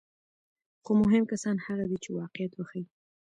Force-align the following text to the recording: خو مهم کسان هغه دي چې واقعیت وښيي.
خو 0.83 0.91
مهم 1.03 1.23
کسان 1.31 1.55
هغه 1.65 1.83
دي 1.89 1.97
چې 2.03 2.09
واقعیت 2.19 2.51
وښيي. 2.55 2.85